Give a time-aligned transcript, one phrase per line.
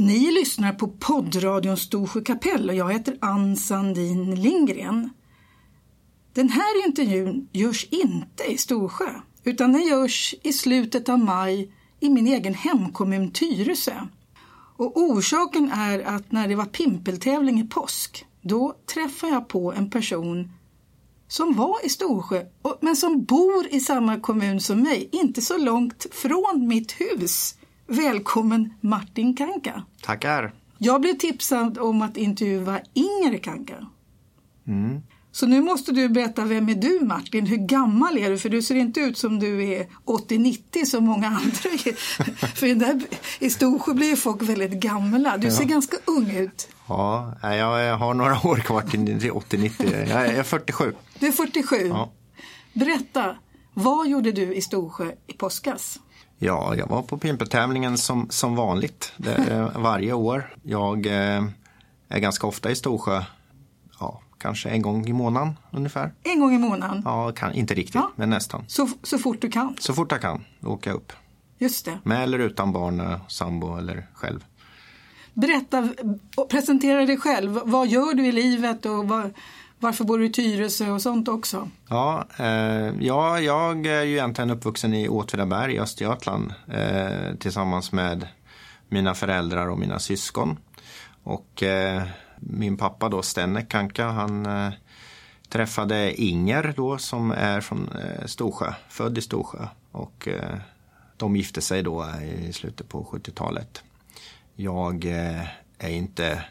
[0.00, 5.10] Ni lyssnar på poddradion Storsjö kapell och jag heter Ann Sandin Lindgren.
[6.32, 9.10] Den här intervjun görs inte i Storsjö
[9.44, 13.92] utan den görs i slutet av maj i min egen hemkommun Tyresö.
[14.76, 19.90] Och orsaken är att när det var pimpeltävling i påsk då träffade jag på en
[19.90, 20.52] person
[21.28, 22.44] som var i Storsjö
[22.80, 27.54] men som bor i samma kommun som mig, inte så långt från mitt hus.
[27.90, 29.82] Välkommen Martin Kanka.
[30.02, 30.54] Tackar.
[30.78, 33.86] Jag blev tipsad om att intervjua Inger Kanka.
[34.66, 35.00] Mm.
[35.32, 37.46] Så nu måste du berätta, vem är du Martin?
[37.46, 38.38] Hur gammal är du?
[38.38, 41.50] För du ser inte ut som du är 80-90 som många andra.
[42.54, 43.00] För där,
[43.38, 45.36] i Storsjö blir folk väldigt gamla.
[45.36, 45.68] Du ser ja.
[45.68, 46.68] ganska ung ut.
[46.88, 50.08] Ja, jag har några år kvar till 80-90.
[50.08, 50.94] Jag är 47.
[51.18, 51.76] Du är 47?
[51.76, 52.12] Ja.
[52.72, 53.36] Berätta,
[53.74, 56.00] vad gjorde du i Storsjö i påskas?
[56.38, 60.54] Ja, jag var på pimpeltävlingen som, som vanligt det, varje år.
[60.62, 61.44] Jag eh,
[62.08, 63.22] är ganska ofta i Storsjö.
[64.00, 66.12] Ja, kanske en gång i månaden ungefär.
[66.22, 67.02] En gång i månaden?
[67.04, 68.10] Ja, kan, inte riktigt, ja.
[68.16, 68.64] men nästan.
[68.68, 69.76] Så, så fort du kan?
[69.78, 71.12] Så fort jag kan, åka upp.
[71.58, 71.98] Just det.
[72.02, 74.44] Med eller utan barn, sambo eller själv.
[75.34, 75.88] Berätta,
[76.50, 77.60] presentera dig själv.
[77.64, 79.34] Vad gör du i livet och vad,
[79.78, 81.68] varför bor du i Tyresö och sånt också?
[81.88, 88.28] Ja, eh, ja, jag är ju egentligen uppvuxen i Åtvidaberg i Östergötland eh, tillsammans med
[88.88, 90.56] mina föräldrar och mina syskon.
[91.22, 92.02] Och eh,
[92.36, 94.70] min pappa då, Stenne Kanka, han eh,
[95.48, 99.66] träffade Inger då som är från eh, Storsjö, född i Storsjö.
[99.92, 100.58] Och eh,
[101.16, 102.06] de gifte sig då
[102.48, 103.82] i slutet på 70-talet.
[104.54, 105.46] Jag eh,
[105.78, 106.44] är inte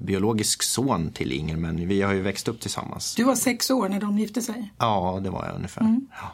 [0.00, 3.14] biologisk son till Inger men vi har ju växt upp tillsammans.
[3.14, 4.72] Du var sex år när de gifte sig?
[4.78, 5.80] Ja, det var jag ungefär.
[5.80, 6.06] Mm.
[6.10, 6.32] Ja.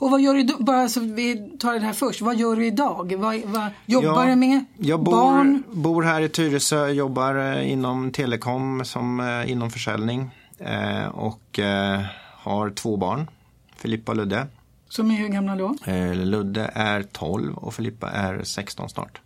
[0.00, 3.14] Och vad gör du, bara så vi tar det här först, vad gör du idag?
[3.18, 4.64] Vad, vad jobbar du med?
[4.76, 5.62] Jag bor, Barn?
[5.72, 12.00] bor här i Tyresö, jobbar eh, inom telekom som eh, inom försäljning eh, och eh,
[12.36, 13.30] har två barn,
[13.76, 14.46] Filippa och Ludde.
[14.88, 15.76] Som är hur gamla då?
[15.84, 19.20] Eh, Ludde är 12 och Filippa är 16 snart.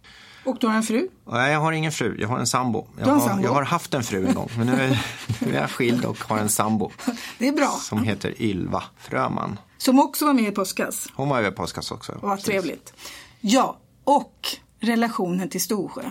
[0.45, 1.09] Och du har en fru?
[1.31, 2.17] Nej, jag har ingen fru.
[2.21, 2.87] Jag har en sambo.
[2.99, 3.45] Jag, har, sambo.
[3.45, 5.07] jag har haft en fru en gång, men nu är,
[5.41, 6.91] nu är jag skild och har en sambo.
[7.39, 7.79] Det är bra.
[7.81, 9.59] Som heter Ylva Fröman.
[9.79, 11.09] Som också var med i påskas.
[11.15, 12.19] Hon var med i påskas också.
[12.23, 12.95] Vad trevligt.
[13.41, 14.49] Ja, och
[14.81, 16.03] relationen till Storsjö.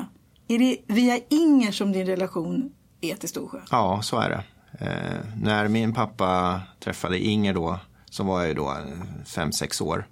[0.48, 3.60] Är det via Inger som din relation är till Storsjö?
[3.72, 4.44] Ja, så är det.
[4.86, 7.80] Eh, när min pappa träffade Inger då,
[8.10, 8.78] så var jag ju då
[9.26, 10.08] fem sex år.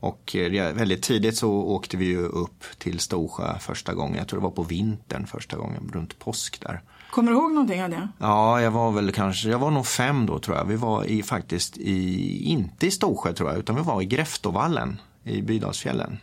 [0.00, 4.16] Och eh, väldigt tidigt så åkte vi ju upp till Storsjö första gången.
[4.18, 6.82] Jag tror det var på vintern första gången, runt påsk där.
[7.10, 8.08] Kommer du ihåg någonting av det?
[8.18, 10.64] Ja, jag var väl kanske, jag var nog fem då tror jag.
[10.64, 15.00] Vi var i, faktiskt i, inte i Storsjö tror jag, utan vi var i Gräftovallen
[15.24, 16.18] i Bydalsfjällen.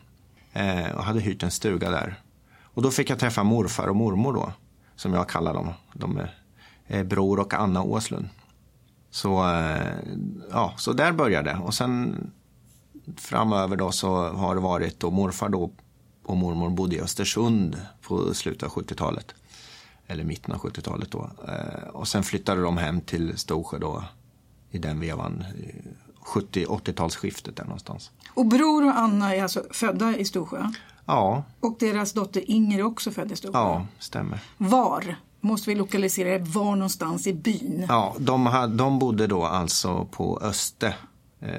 [0.53, 2.19] Eh, och hade hyrt en stuga där.
[2.62, 4.53] Och då fick jag träffa morfar och mormor då,
[4.96, 5.69] som jag kallar dem.
[5.94, 6.35] De är
[6.88, 8.30] eh, Bror och Anna Åslund.
[9.09, 9.94] Så, eh,
[10.52, 11.58] ja, så där började det.
[11.58, 12.16] Och sen
[13.17, 15.71] framöver då så har det varit då morfar då
[16.25, 19.35] och mormor bodde i Östersund på slutet av 70-talet.
[20.07, 21.29] Eller mitten av 70-talet då.
[21.47, 24.03] Eh, och sen flyttade de hem till Storsjö då
[24.71, 25.43] i den vevan.
[26.25, 28.11] 70-80-talsskiftet där någonstans.
[28.33, 30.72] Och Bror och Anna är alltså födda i Storsjö?
[31.05, 31.43] Ja.
[31.59, 33.59] Och deras dotter Inger är också född i Storsjö?
[33.59, 34.39] Ja, stämmer.
[34.57, 35.16] Var?
[35.41, 37.85] Måste vi lokalisera det var någonstans i byn?
[37.89, 40.93] Ja, de, hade, de bodde då alltså på Öste Eh,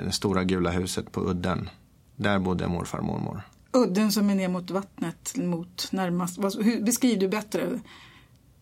[0.04, 1.70] det stora gula huset på udden.
[2.16, 3.42] Där bodde morfar och mormor.
[3.72, 6.38] Udden som är ner mot vattnet, mot närmast.
[6.82, 7.80] Beskriv du bättre.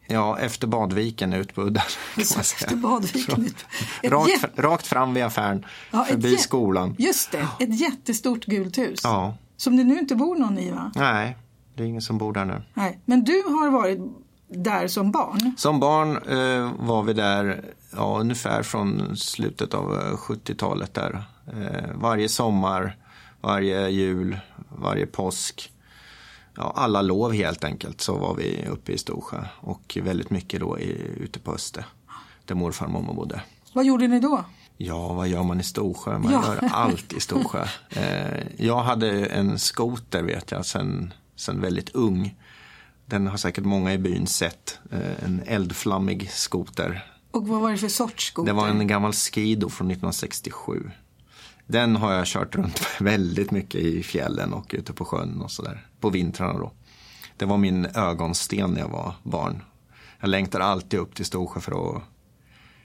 [0.07, 1.83] Ja, efter Badviken ut på udden.
[2.17, 3.65] Efter Badviken ut.
[4.03, 6.97] rakt, rakt fram vid affären, ja, förbi skolan.
[6.99, 9.01] Just det, ett jättestort gult hus.
[9.03, 9.37] Ja.
[9.57, 10.93] Som det nu inte bor någon i va?
[10.95, 11.37] Nej,
[11.75, 12.63] det är ingen som bor där nu.
[12.75, 13.99] Nej, men du har varit
[14.49, 15.55] där som barn?
[15.57, 17.65] Som barn eh, var vi där
[17.97, 21.25] ja, ungefär från slutet av 70-talet där.
[21.47, 22.97] Eh, varje sommar,
[23.41, 24.39] varje jul,
[24.69, 25.73] varje påsk.
[26.57, 30.79] Ja, alla lov helt enkelt så var vi uppe i Storsjö och väldigt mycket då
[30.79, 31.85] i, ute på Öster
[32.45, 33.41] där morfar och mormor bodde.
[33.73, 34.45] Vad gjorde ni då?
[34.77, 36.19] Ja, vad gör man i Storsjö?
[36.19, 36.45] Man ja.
[36.47, 37.65] gör allt i Storsjö.
[37.91, 42.35] Eh, jag hade en skoter vet jag sen, sen väldigt ung.
[43.07, 44.79] Den har säkert många i byn sett.
[44.91, 47.14] Eh, en eldflammig skoter.
[47.35, 48.53] Och vad var det för sorts skoter?
[48.53, 50.91] Det var en gammal Skido från 1967.
[51.67, 55.87] Den har jag kört runt väldigt mycket i fjällen och ute på sjön och sådär.
[56.01, 56.73] På vintrarna då.
[57.37, 59.63] Det var min ögonsten när jag var barn.
[60.21, 62.03] Jag längtar alltid upp till Storsjö för att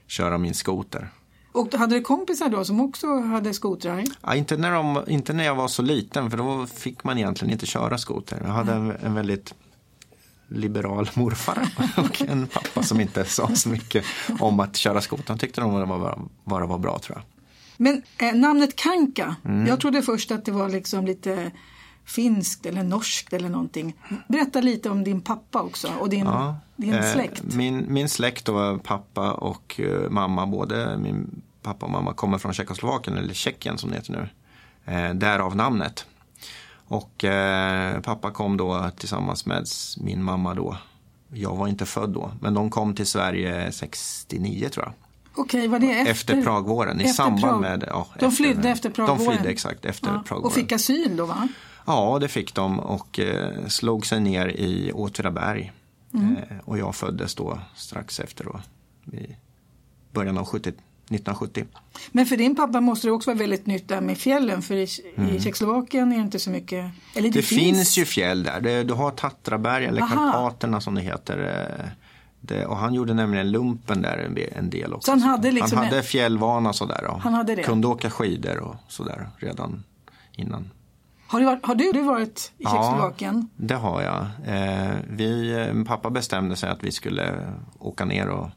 [0.06, 1.08] köra min skoter.
[1.52, 4.04] Och hade du kompisar då som också hade skotrar?
[4.22, 7.52] Ja, inte, när de, inte när jag var så liten för då fick man egentligen
[7.52, 8.42] inte köra skoter.
[8.44, 9.54] Jag hade en, en väldigt
[10.50, 14.04] liberal morfar och en pappa som inte sa så mycket
[14.40, 15.24] om att köra skoter.
[15.28, 17.24] Han tyckte de var, bara var bra tror jag.
[17.76, 19.66] Men eh, namnet Kanka, mm.
[19.66, 21.50] jag trodde först att det var liksom lite
[22.04, 23.94] finskt eller norskt eller någonting.
[24.28, 27.42] Berätta lite om din pappa också och din, ja, din eh, släkt.
[27.42, 32.52] min, min släkt då, pappa och uh, mamma, både min pappa och mamma kommer från
[32.52, 34.28] Tjeckoslovakien, eller Tjeckien som det heter nu.
[34.92, 36.06] Eh, därav namnet.
[36.90, 39.66] Och eh, pappa kom då tillsammans med
[39.96, 40.76] min mamma då.
[41.32, 44.94] Jag var inte född då, men de kom till Sverige 69 tror jag.
[45.34, 46.10] Okej, var det efter?
[46.10, 47.60] Efter Pragvåren, i samband Prag.
[47.60, 47.84] med...
[47.86, 49.26] Ja, de flydde efter, efter Pragvåren?
[49.26, 50.22] De flydde exakt efter ja.
[50.26, 50.46] Pragvåren.
[50.46, 51.48] Och fick asyl då va?
[51.86, 55.72] Ja, det fick de och eh, slog sig ner i Åtvidaberg.
[56.14, 56.36] Mm.
[56.36, 58.60] Eh, och jag föddes då strax efter då,
[59.16, 59.36] i
[60.12, 60.72] början av 70
[61.10, 61.64] 1970.
[62.12, 64.86] Men för din pappa måste det också vara väldigt nytt där med fjällen för i,
[65.16, 65.36] mm.
[65.36, 66.90] i Tjeckoslovakien är det inte så mycket.
[67.14, 67.60] Eller det, det finns...
[67.60, 68.84] finns ju fjäll där.
[68.84, 70.16] Du har Tatraberg eller Aha.
[70.16, 71.66] Karpaterna som det heter.
[71.80, 71.88] Eh,
[72.40, 75.06] det, och han gjorde nämligen lumpen där en del också.
[75.06, 77.04] Så han hade, liksom han hade fjällvana sådär.
[77.04, 77.62] Och han hade det.
[77.62, 79.84] kunde åka skidor och sådär redan
[80.32, 80.70] innan.
[81.26, 83.48] Har du, varit, har du varit i Tjeckoslovakien?
[83.56, 84.26] Ja, det har jag.
[84.46, 88.50] Eh, vi, pappa bestämde sig att vi skulle åka ner och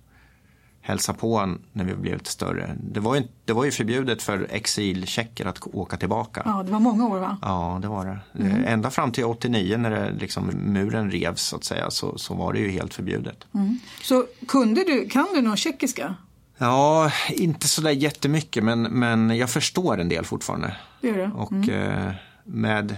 [0.86, 2.76] hälsa på när vi blev lite större.
[2.80, 6.42] Det var ju, det var ju förbjudet för exiltjecker att åka tillbaka.
[6.46, 7.38] Ja, det var många år va?
[7.42, 8.44] Ja, det var det.
[8.46, 8.66] Mm.
[8.66, 12.54] Ända fram till 89 när det, liksom, muren revs så att säga så, så var
[12.54, 13.46] det ju helt förbjudet.
[13.54, 13.80] Mm.
[14.02, 16.16] Så kunde du, kan du någon tjeckiska?
[16.58, 20.76] Ja, inte sådär jättemycket men, men jag förstår en del fortfarande.
[21.02, 21.32] Det gör du?
[21.34, 21.70] Och mm.
[21.70, 22.14] eh,
[22.44, 22.98] med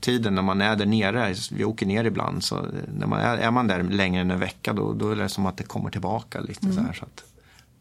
[0.00, 2.66] tiden när man är där nere, vi åker ner ibland, så
[2.98, 5.46] när man är, är man där längre än en vecka då, då är det som
[5.46, 6.76] att det kommer tillbaka lite mm.
[6.76, 6.92] så här.
[6.92, 7.24] Så, att,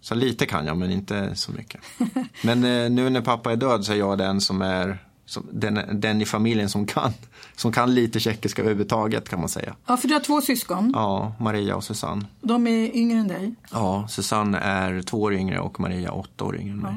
[0.01, 1.81] så lite kan jag men inte så mycket.
[2.44, 6.01] men eh, nu när pappa är död så är jag den som är som, den,
[6.01, 7.13] den i familjen som kan,
[7.55, 9.75] som kan lite tjeckiska överhuvudtaget kan man säga.
[9.85, 10.91] Ja, för du har två syskon?
[10.95, 12.25] Ja, Maria och Susanne.
[12.41, 13.55] De är yngre än dig?
[13.71, 16.95] Ja, Susanne är två år yngre och Maria åtta år yngre än mig.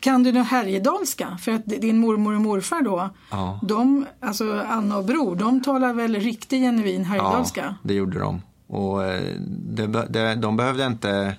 [0.00, 1.38] Kan du något härjedalska?
[1.40, 3.60] För att din mormor och morfar då, ja.
[3.62, 7.60] de, alltså Anna och Bror, de talar väl riktig genuin härjedalska?
[7.64, 8.42] Ja, det gjorde de.
[8.66, 11.36] Och eh, det, det, de behövde inte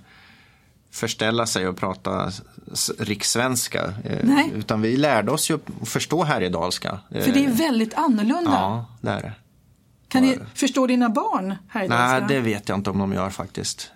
[0.92, 2.32] förställa sig och prata
[3.00, 3.94] rikssvenska.
[4.04, 4.52] Eh, Nej.
[4.56, 7.00] Utan vi lärde oss ju att förstå härjedalska.
[7.10, 8.52] För det är väldigt annorlunda.
[8.52, 9.34] Ja, det är det.
[10.08, 12.20] Kan ni, förstå dina barn härjedalska?
[12.20, 13.92] Nej, det vet jag inte om de gör faktiskt.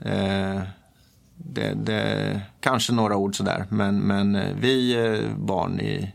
[1.38, 3.66] Det, det, kanske några ord sådär.
[3.70, 6.12] Men, men eh, vi eh, barn, i,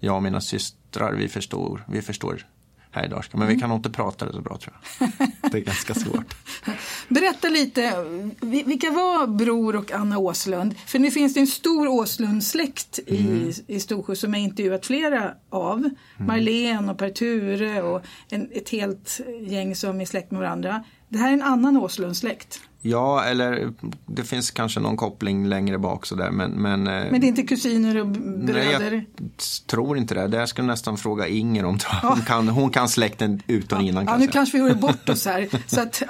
[0.00, 2.46] jag och mina systrar, vi förstår, vi förstår
[2.90, 3.36] härjedalska.
[3.36, 3.56] Men mm.
[3.56, 5.08] vi kan nog inte prata det så bra tror jag.
[5.50, 6.34] Det är ganska svårt.
[7.08, 8.04] Berätta lite,
[8.40, 10.78] vilka var Bror och Anna Åslund?
[10.86, 13.22] För nu finns det en stor Åslund-släkt mm.
[13.26, 15.78] i, i Storsjö som jag intervjuat flera av.
[15.78, 15.96] Mm.
[16.16, 20.84] Marlene och Per-Ture och en, ett helt gäng som är släkt med varandra.
[21.08, 22.60] Det här är en annan Åslund-släkt.
[22.80, 23.72] Ja, eller
[24.06, 26.30] det finns kanske någon koppling längre bak sådär.
[26.30, 28.90] Men, men, eh, men det är inte kusiner och bröder?
[28.90, 29.30] Nej, jag
[29.66, 30.28] tror inte det.
[30.28, 31.78] Det jag skulle nästan fråga Inger om.
[32.02, 32.08] Ja.
[32.08, 34.04] Hon, kan, hon kan släkten ut och innan.
[34.06, 35.48] Ja, nu kanske vi gjorde bort oss här.
[35.66, 36.02] så att,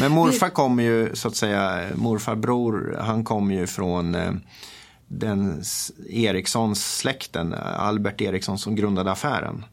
[0.00, 4.32] men morfar kommer ju, så att säga, morfar bror, han kommer ju från eh,
[5.08, 5.62] den
[6.08, 9.64] Erikssons släkten, Albert Eriksson som grundade affären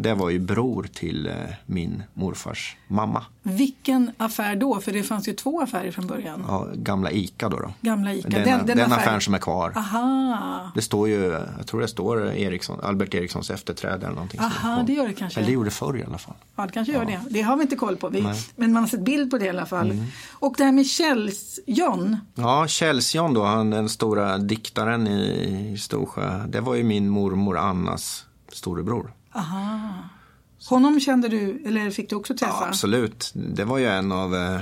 [0.00, 1.32] det var ju bror till eh,
[1.66, 3.24] min morfars mamma.
[3.42, 4.80] Vilken affär då?
[4.80, 6.44] För det fanns ju två affärer från början.
[6.48, 7.56] Ja, gamla ICA då.
[7.56, 7.72] då.
[7.80, 8.28] Gamla ICA.
[8.28, 8.96] Den, den, den, den affär...
[8.96, 9.72] affären som är kvar.
[9.76, 10.70] Aha.
[10.74, 14.40] Det står ju, jag tror det står Eriksson, Albert Erikssons efterträdare eller någonting.
[14.40, 15.40] Aha, det gör det kanske.
[15.40, 16.34] Eller det gjorde förr i alla fall.
[16.56, 17.06] Ja, det kanske gör ja.
[17.08, 17.20] det.
[17.30, 18.08] Det har vi inte koll på.
[18.08, 18.22] Vi,
[18.56, 19.90] men man har sett bild på det i alla fall.
[19.90, 20.04] Mm.
[20.32, 22.16] Och det här med Källs-John.
[22.34, 26.46] Ja, Källs-John då, han den stora diktaren i Storsjö.
[26.48, 29.12] Det var ju min mormor Annas storebror.
[29.32, 29.77] Aha.
[30.66, 32.56] Honom kände du, eller fick du också träffa?
[32.60, 33.32] Ja, absolut.
[33.34, 34.60] Det var ju en av eh,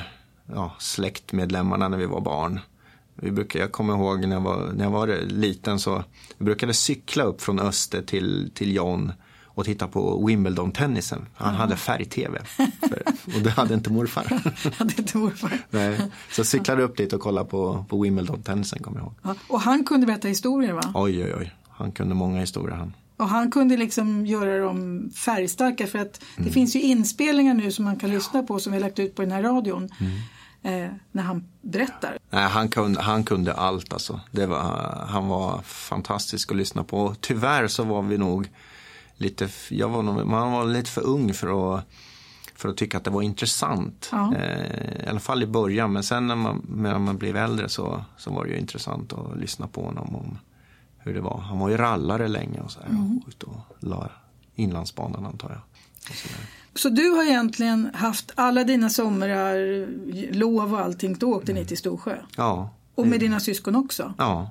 [0.55, 2.61] ja, släktmedlemmarna när vi var barn.
[3.15, 6.05] Vi brukade, jag kommer ihåg när jag var, när jag var liten så
[6.38, 9.12] vi brukade cykla upp från Öster till, till John
[9.45, 11.26] och titta på Wimbledon-tennisen.
[11.35, 11.61] Han mm.
[11.61, 12.38] hade färg-tv.
[13.25, 14.25] och det hade inte morfar.
[14.79, 15.59] hade inte morfar.
[15.71, 16.00] Nej,
[16.31, 19.15] så jag cyklade upp dit och kollade på, på Wimbledon-tennisen kommer jag ihåg.
[19.23, 20.93] Ja, och han kunde berätta historier va?
[20.95, 21.55] Oj, oj, oj.
[21.69, 22.93] Han kunde många historier han.
[23.17, 26.49] Och han kunde liksom göra dem färgstarka för att mm.
[26.49, 29.23] det finns ju inspelningar nu som man kan lyssna på som vi lagt ut på
[29.23, 29.89] den här radion.
[30.01, 30.13] Mm.
[30.63, 32.19] Eh, när han berättar.
[32.31, 34.21] Nej, han, kunde, han kunde allt alltså.
[34.31, 34.61] Det var,
[35.09, 37.15] han var fantastisk att lyssna på.
[37.21, 38.49] Tyvärr så var vi nog
[39.17, 41.85] lite, jag var nog, man var lite för ung för att
[42.57, 44.09] för att tycka att det var intressant.
[44.13, 44.35] Ja.
[44.35, 48.05] Eh, I alla fall i början, men sen när man, när man blev äldre så,
[48.17, 50.17] så var det ju intressant att lyssna på honom.
[50.17, 50.39] Om,
[51.07, 51.39] hur det var.
[51.39, 52.89] Han var ju rallare länge och så här.
[52.89, 53.19] Mm.
[53.19, 54.11] Och ut och la
[54.55, 55.61] inlandsbanan antar jag.
[56.75, 59.87] Så du har egentligen haft alla dina somrar,
[60.35, 62.17] lov och allting, då åkte ni till Storsjö?
[62.37, 62.71] Ja.
[62.95, 64.15] Och med dina syskon också?
[64.19, 64.51] Ja,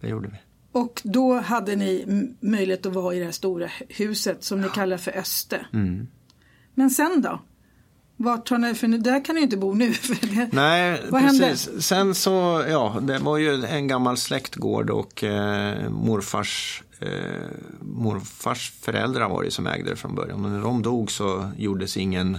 [0.00, 0.36] det gjorde vi.
[0.72, 2.04] Och då hade ni
[2.40, 5.66] möjlighet att vara i det här stora huset som ni kallar för Öste.
[5.72, 6.06] Mm.
[6.74, 7.40] Men sen då?
[8.22, 9.94] Vart har ni, för där kan ni inte bo nu.
[10.52, 11.48] Nej, Vad hände?
[11.48, 11.86] precis.
[11.86, 17.08] Sen så, ja, det var ju en gammal släktgård och eh, morfars, eh,
[17.80, 20.44] morfars föräldrar var det som ägde det från början.
[20.44, 22.38] Och när de dog så gjordes ingen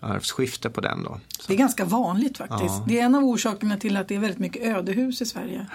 [0.00, 1.20] arvsskifte på den då.
[1.46, 2.62] det är ganska vanligt faktiskt.
[2.64, 2.84] Ja.
[2.88, 5.66] Det är en av orsakerna till att det är väldigt mycket ödehus i Sverige.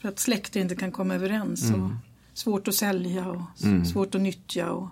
[0.00, 1.62] För att släkter inte kan komma överens.
[1.70, 1.96] Och Mm.
[2.34, 4.70] svårt att sälja och s- svårt att nyttja.
[4.70, 4.88] Och,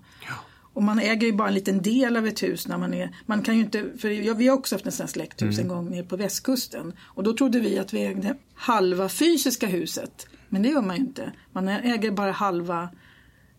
[0.75, 3.43] och man äger ju bara en liten del av ett hus när man är, man
[3.43, 5.61] kan ju inte, för ja, vi har också haft en sån släkthus Mm.
[5.61, 6.93] en gång nere på västkusten.
[7.01, 10.27] Och då trodde vi att vi ägde halva fysiska huset.
[10.49, 11.33] Men det gör man ju inte.
[11.53, 12.89] Man äger bara halva,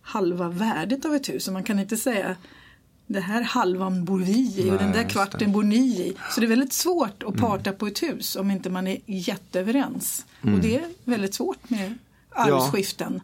[0.02, 1.48] halva värdet av ett hus.
[1.48, 2.36] Och man kan inte säga
[3.08, 6.14] det här halvan bor vi i och den Nej, där just kvarten bor ni i.
[6.32, 10.26] Så det är väldigt svårt att parta på ett hus om inte man är jätteöverens.
[10.42, 11.98] Och det är väldigt svårt med
[12.30, 13.22] arvsskiften.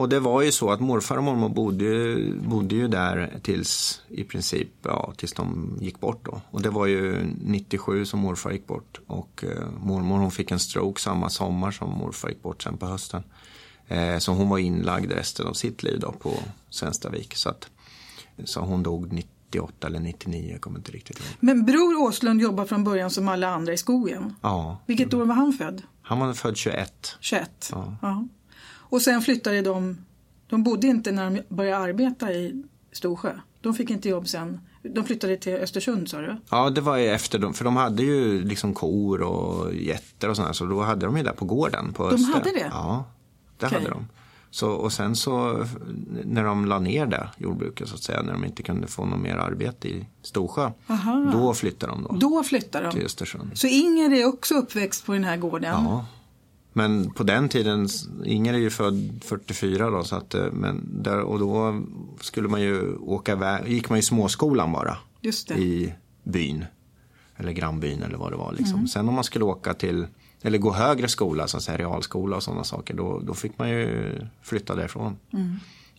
[0.00, 2.16] Och det var ju så att morfar och mormor bodde,
[2.48, 6.40] bodde ju där tills i princip, ja, tills de gick bort då.
[6.50, 10.58] Och det var ju 97 som morfar gick bort och eh, mormor hon fick en
[10.58, 13.22] stroke samma sommar som morfar gick bort sen på hösten.
[13.88, 16.34] Eh, så hon var inlagd resten av sitt liv då på
[16.70, 17.34] Svenstavik.
[17.34, 17.70] Så, att,
[18.44, 21.28] så hon dog 98 eller 99, jag kommer inte riktigt ihåg.
[21.40, 24.34] Men Bror Åslund jobbar från början som alla andra i skogen.
[24.40, 25.82] Ja, Vilket år var han född?
[26.02, 27.16] han var född 21.
[27.20, 27.68] 21.
[27.72, 27.96] Ja.
[28.02, 28.28] Ja.
[28.90, 29.96] Och sen flyttade de,
[30.46, 33.32] de bodde inte när de började arbeta i Storsjö.
[33.60, 34.60] De fick inte jobb sen.
[34.82, 36.36] De flyttade till Östersund sa du?
[36.50, 40.36] Ja, det var ju efter dem, för de hade ju liksom kor och getter och
[40.36, 42.32] sådär, så då hade de ju där på gården på De Öster.
[42.32, 42.68] hade det?
[42.72, 43.04] Ja,
[43.58, 43.78] det Okej.
[43.78, 44.06] hade de.
[44.50, 45.66] Så, och sen så
[46.24, 49.20] när de la ner det jordbruket så att säga, när de inte kunde få något
[49.20, 51.30] mer arbete i Storsjö, Aha.
[51.32, 53.06] då flyttade de då, Då flyttade till de.
[53.06, 53.50] Östersund.
[53.54, 55.84] Så Inger är också uppväxt på den här gården?
[55.84, 56.06] Ja.
[56.80, 57.88] Men på den tiden,
[58.24, 61.82] Inger är ju född 44 då, så att, eh, men där, och då
[62.20, 64.96] skulle man ju åka iväg, gick man i småskolan bara
[65.58, 65.92] i
[66.24, 66.64] byn.
[67.36, 68.52] Eller grannbyn eller vad det var.
[68.52, 68.74] Liksom.
[68.74, 68.88] Mm.
[68.88, 70.06] Sen om man skulle åka till,
[70.42, 73.70] eller gå högre skola, så att säga, realskola och sådana saker, då, då fick man
[73.70, 75.16] ju flytta därifrån.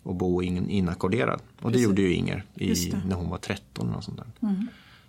[0.03, 1.39] Och bo in, inackorderad.
[1.39, 1.71] Och det Mm.
[1.71, 1.83] Precis.
[1.85, 2.89] gjorde ju Inger i.
[2.91, 3.07] Mm.
[3.07, 4.27] när hon var 13 och sånt där.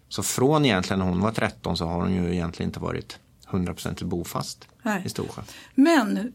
[0.09, 3.19] Så från egentligen när hon var 13 så har hon ju egentligen inte varit
[3.53, 5.03] 100% bofast Nej.
[5.07, 5.43] i Storsjö.
[5.75, 6.33] Men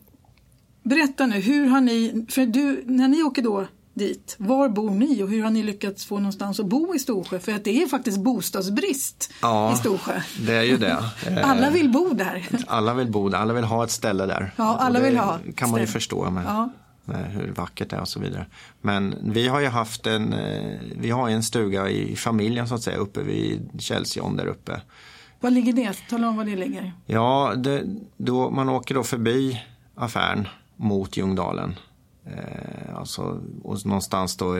[0.83, 5.23] berätta nu, hur har ni, för du, när ni åker då dit, var bor ni
[5.23, 7.39] och hur har ni lyckats få någonstans att bo i Storsjö?
[7.39, 9.73] För att det är faktiskt bostadsbrist Ja.
[9.73, 10.21] i Storsjö.
[10.47, 10.97] Det är ju det.
[11.43, 12.47] Alla vill bo där.
[12.67, 14.51] Alla vill bo där, alla vill ha ett ställe där.
[14.55, 16.69] Ja, alla vill ha kan man ju förstå med, Ja.
[17.29, 18.45] hur vackert det är och så vidare.
[18.81, 22.83] Men vi har ju haft en, eh, vi har en stuga i familjen så att
[22.83, 24.81] säga uppe vid Källsjon där uppe.
[25.39, 25.93] Var ligger det?
[26.09, 26.93] Tala om var det ligger.
[27.05, 27.83] Ja, det,
[28.17, 29.61] då, man åker då förbi
[29.95, 31.75] affären mot Ljungdalen.
[32.25, 34.57] Eh, alltså, och någonstans då,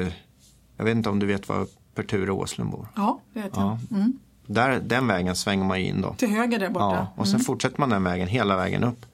[0.78, 2.88] jag vet inte om du vet var Perture Åslund bor?
[2.96, 3.78] Ja, det vet jag.
[3.90, 3.98] Ja.
[4.48, 6.14] Där, den vägen svänger man in då.
[6.14, 6.96] Till höger där borta.
[6.96, 9.06] Ja, och sen fortsätter man den vägen hela vägen upp.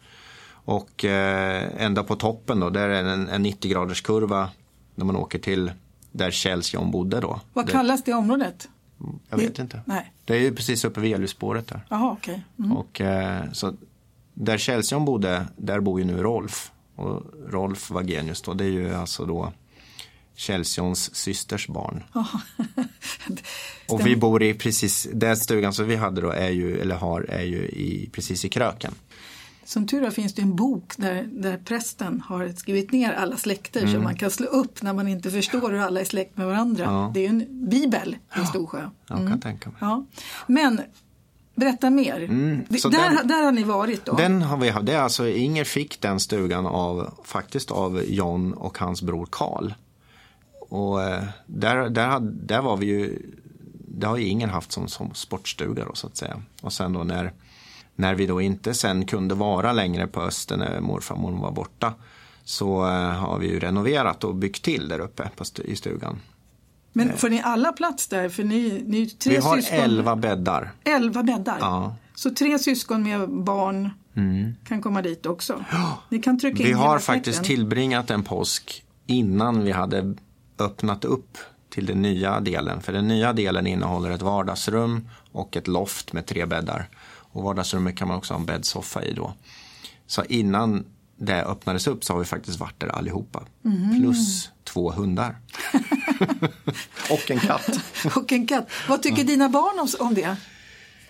[0.65, 4.49] Och eh, ända på toppen då, där är en, en 90 graders kurva
[4.95, 5.71] när man åker till
[6.11, 7.39] där Källsjon bodde då.
[7.53, 8.69] Vad kallas det området?
[9.29, 9.81] Jag vet inte.
[9.85, 10.13] Nej.
[10.25, 11.85] Det är ju precis uppe vid Elhusspåret där.
[11.89, 12.43] Jaha, okej.
[12.59, 12.71] Mm.
[12.71, 13.73] Och, eh, så
[14.33, 16.71] där Källsjon bodde, där bor ju nu Rolf.
[16.95, 19.53] Och Rolf Wagenius då, det är ju alltså då
[20.35, 22.03] Källsjons systers barn.
[23.89, 27.21] Och vi bor i precis, den stugan som vi hade då är ju, eller har,
[27.21, 28.93] är ju i, precis i kröken.
[29.65, 33.79] Som tur är finns det en bok där, där prästen har skrivit ner alla släkter
[33.81, 33.93] Mm.
[33.93, 36.83] som man kan slå upp när man inte förstår hur alla är släkt med varandra.
[36.83, 37.11] Ja.
[37.13, 38.89] Det är ju en bibel i Storsjö.
[39.07, 39.77] Jag kan tänka mig.
[39.81, 40.05] Ja.
[40.47, 40.81] Men
[41.55, 42.23] berätta mer.
[42.23, 44.13] Mm, där, den- där har ni varit då?
[44.13, 48.53] Den har vi haft, det är alltså Inger fick den stugan av, faktiskt av John
[48.53, 49.73] och hans bror Karl.
[50.69, 53.19] Och eh, där, där, där var vi ju,
[53.87, 56.41] det har ju Inger haft som, som sportstuga då så att säga.
[56.61, 57.31] Och sen då när,
[57.95, 61.93] när vi då inte sen kunde vara längre på Öster när morfar och var borta.
[62.43, 65.29] Så eh, har vi ju renoverat och byggt till där uppe
[65.65, 66.19] i stugan.
[66.93, 68.29] Men får ni alla plats där?
[68.29, 69.79] För ni, ni tre Vi har syskon.
[69.79, 70.71] elva bäddar.
[70.83, 71.57] Elva bäddar?
[71.59, 71.77] Ja.
[71.85, 71.91] Mm.
[72.15, 73.89] Så tre syskon med barn
[74.67, 75.65] kan komma dit också?
[76.09, 77.55] Ni kan trycka in Vi har faktiskt släkten.
[77.55, 80.15] tillbringat en påsk innan vi hade
[80.59, 81.37] öppnat upp
[81.69, 82.81] till den nya delen.
[82.81, 86.89] För den nya delen innehåller ett vardagsrum och ett loft med tre bäddar.
[87.33, 89.33] Och vardagsrummet kan man också ha en bäddsoffa i då.
[90.07, 90.85] Så innan
[91.17, 93.43] det öppnades upp så har vi faktiskt varit där allihopa.
[93.61, 94.01] Mhm.
[94.01, 95.35] Plus två hundar.
[97.11, 97.79] och en katt.
[98.15, 98.67] och en katt.
[98.89, 100.35] Vad tycker dina barn om, om det?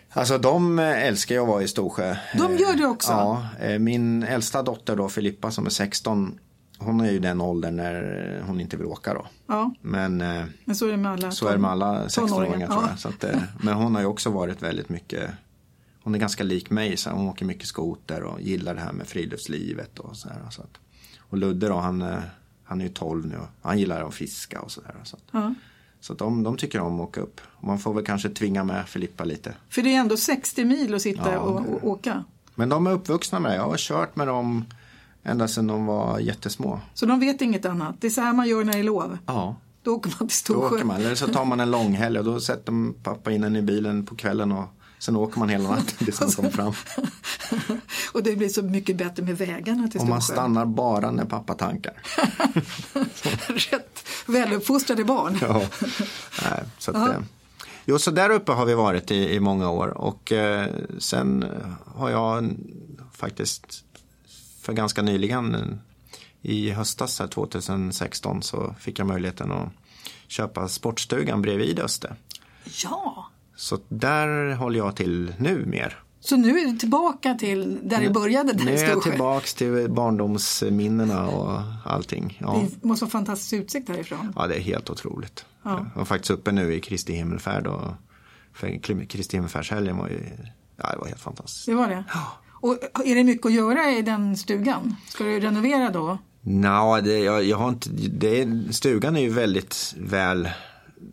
[0.10, 2.18] Alltså de älskar ju att vara i Storsjö.
[2.38, 3.12] De gör det också?
[3.12, 6.40] Ja, eh, min äldsta dotter då Filippa som är 16
[6.78, 9.26] hon är ju den åldern när hon inte vill åka då.
[9.48, 9.74] Ja.
[9.82, 12.82] Men, eh, men så är det med alla, så är det med alla 16-åringar tror
[12.82, 12.92] jag.
[12.92, 12.98] Ja.
[12.98, 15.30] Så att, eh, men hon har ju också varit väldigt mycket
[16.04, 19.08] hon är ganska lik mig, så hon åker mycket skoter och gillar det här med
[19.08, 20.42] friluftslivet och så här.
[20.50, 20.78] Så att,
[21.20, 22.16] och Ludde då, han,
[22.64, 24.96] han är ju 12 nu och han gillar att fiska och sådär.
[25.04, 25.54] Så, att, ja.
[26.00, 27.42] så att de, de tycker om att åka upp.
[27.60, 29.56] Man får väl kanske tvinga med Filippa lite.
[29.70, 32.24] För det är ändå 60 mil att sitta Ja, och, och åka.
[32.56, 33.56] Men de är uppvuxna med det.
[33.56, 34.66] Jag har kört med dem
[35.24, 36.80] ända sedan de var jättesmå.
[36.94, 37.96] Så de vet inget annat.
[38.00, 39.18] Det är så här man gör när det är lov.
[39.26, 40.76] Ja, Då åker man till då Storsjö.
[40.76, 40.96] åker man.
[41.02, 44.16] Eller så tar man en långhelg och då sätter pappa in den i bilen på
[44.16, 44.66] kvällen och
[45.04, 46.74] sen åker man hela natten tills man kommer fram.
[48.14, 51.54] och det blir så mycket bättre med vägarna till Och man stannar bara när pappa
[51.54, 51.94] tankar.
[53.72, 55.38] Rätt väluppfostrade barn.
[55.42, 55.62] Ja.
[56.44, 57.22] Nej, så att, eh,
[57.86, 60.70] jo, så där uppe har vi varit i, i många år och eh,
[61.00, 61.46] sen
[61.86, 62.56] har jag
[63.14, 63.84] faktiskt
[64.62, 65.80] för ganska nyligen
[66.42, 69.70] i höstas här, 2016 så fick jag möjligheten att
[70.28, 72.16] köpa sportstugan bredvid Öster.
[72.84, 76.00] Ja, Så där håller jag till nu mer.
[76.20, 79.90] så nu är du tillbaka till där det började, där Nu är jag tillbaks till
[79.90, 82.38] barndomsminnena och allting.
[82.42, 82.64] Ja.
[82.82, 84.34] Det måste vara fantastisk utsikt härifrån.
[84.36, 85.46] Ja, det är helt otroligt.
[85.64, 85.86] Ja.
[85.94, 87.84] Jag var faktiskt uppe nu i Kristi himmelfärd och
[89.10, 90.20] Kristi himmelfärdshelgen var ju,
[90.78, 91.66] ja det var helt fantastiskt.
[91.66, 92.04] Det var det.
[92.50, 94.96] Och är det mycket att göra i den stugan?
[95.10, 96.18] Ska du renovera då?
[96.42, 100.50] Nå, det, jag, jag har inte, det, stugan är ju väldigt väl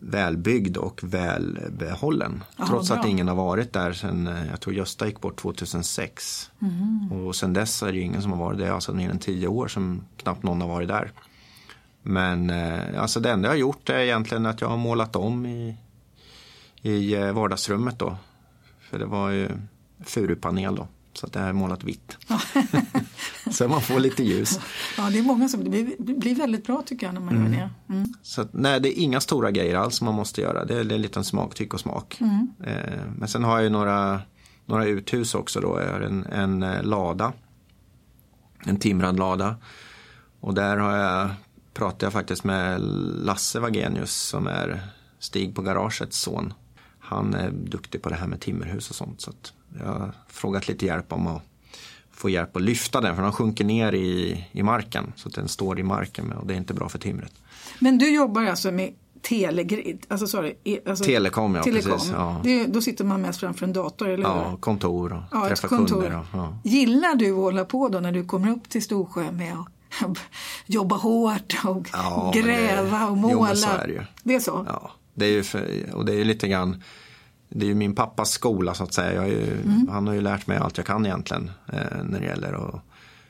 [0.01, 2.43] välbyggd och välbehållen.
[2.57, 3.09] Jaha, trots att bra.
[3.09, 6.51] ingen har varit där sen, eh, jag tror Gösta gick bort 2006.
[6.61, 7.11] Mm.
[7.11, 9.67] Och sen dess är det ingen som har varit där, alltså mer än tio år
[9.67, 11.11] som knappt någon har varit där.
[12.01, 15.45] Men eh, alltså det enda jag har gjort är egentligen att jag har målat om
[15.45, 15.77] i,
[16.81, 18.17] i eh, vardagsrummet då.
[18.79, 19.49] För det var ju
[20.05, 20.87] furupanel då.
[21.13, 22.17] Så att det här är målat vitt.
[23.51, 24.59] så man får lite ljus.
[24.97, 25.63] Ja, det är många som...
[25.63, 27.93] Det blir, det blir väldigt bra tycker jag när man gör det.
[27.93, 28.13] Mm.
[28.21, 30.65] Så att, nej, det är inga stora grejer alls man måste göra.
[30.65, 32.21] Det är, det är en liten smak, tyck och smak.
[32.63, 34.21] Eh, men sen har jag ju några,
[34.65, 35.81] några uthus också då.
[35.81, 37.33] Jag har en, en eh, lada.
[38.65, 39.55] En timrad lada.
[40.39, 41.29] Och där har jag,
[41.73, 42.81] pratar jag faktiskt med
[43.25, 44.81] Lasse Wagenius som är
[45.19, 46.53] Stig på garagets son.
[47.15, 49.21] Han är duktig på det här med timmerhus och sånt.
[49.21, 49.31] Så
[49.79, 51.41] jag har frågat lite hjälp om att
[52.11, 55.13] få hjälp att lyfta den för den sjunker ner i, i marken.
[55.15, 57.31] Så att den står i marken och det är inte bra för timret.
[57.79, 60.55] Men du jobbar alltså med telegrid, alltså sorry,
[60.87, 62.41] alltså, Telekom, ja, precis, ja.
[62.43, 64.57] Det, då sitter man mest framför en dator, eller Ja, hur?
[64.57, 66.01] kontor och Ja, träffa kontor.
[66.01, 66.19] kunder.
[66.19, 66.57] Och, ja.
[66.63, 70.17] Gillar du att hålla på då när du kommer upp till Storsjö med att
[70.65, 73.47] jobba hårt och Ja, men det- gräva och jo, måla?
[73.47, 74.01] men så är det ju.
[74.23, 74.65] Det är så?
[74.69, 76.83] Ja, det är ju för, och det är ju lite grann
[77.49, 79.21] det är ju min pappas skola så att säga.
[79.21, 79.87] Är ju, Mm.
[79.91, 82.81] Han har ju lärt mig allt jag kan egentligen eh, när det gäller att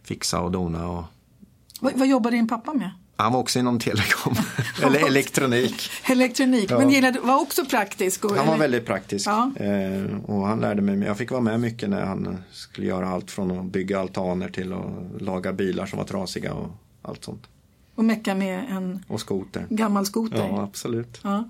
[0.03, 0.89] fixa och dona.
[0.89, 1.03] Och,
[1.81, 2.91] Vad, vad jobbar din pappa med?
[3.15, 4.35] han var också inom telekom,
[4.83, 5.89] eller elektronik.
[6.09, 6.77] Elektronik, Ja.
[6.79, 8.25] men gillade, var också praktisk?
[8.25, 9.51] Och, Han var eller- väldigt praktisk Ja.
[9.55, 13.31] eh, och han lärde mig, jag fick vara med mycket när han skulle göra allt
[13.31, 16.69] från att bygga altaner till att laga bilar som var trasiga och
[17.01, 17.43] allt sånt.
[17.95, 19.65] och mecka med en Och skoter.
[19.69, 20.47] gammal skoter?
[20.51, 21.19] Ja, absolut.
[21.23, 21.49] Ja.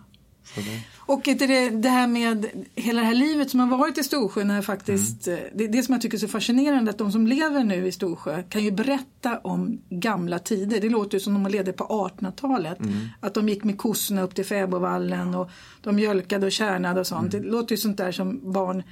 [0.98, 4.62] Och det, det här med hela det här livet som har varit i Storsjö när
[4.62, 5.40] faktiskt, Mm.
[5.40, 7.92] eh, det det som jag tycker är så fascinerande att de som lever nu i
[7.92, 10.82] Storsjö kan ju berätta om gamla tider.
[10.82, 12.80] Det låter ju som de levde på 1800-talet.
[12.80, 12.94] Mm.
[13.20, 15.50] Att de gick med kossorna upp till fäbodvallen och
[15.82, 17.34] de mjölkade och kärnade och sånt.
[17.34, 17.46] Mm.
[17.46, 18.84] Det låter ju sånt där som barn,